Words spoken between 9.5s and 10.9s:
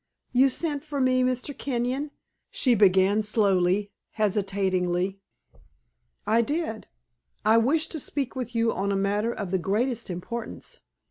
the greatest importance.